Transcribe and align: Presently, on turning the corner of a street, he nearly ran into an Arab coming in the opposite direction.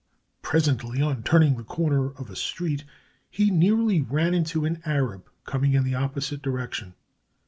Presently, 0.41 0.99
on 1.03 1.21
turning 1.21 1.55
the 1.57 1.63
corner 1.63 2.07
of 2.13 2.31
a 2.31 2.35
street, 2.35 2.85
he 3.29 3.51
nearly 3.51 4.01
ran 4.01 4.33
into 4.33 4.65
an 4.65 4.81
Arab 4.83 5.29
coming 5.45 5.73
in 5.75 5.83
the 5.83 5.93
opposite 5.93 6.41
direction. 6.41 6.95